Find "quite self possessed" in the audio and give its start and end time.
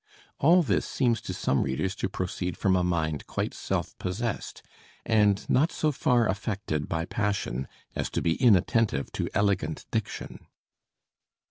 3.27-4.63